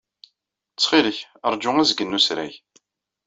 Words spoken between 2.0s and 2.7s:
n usrag.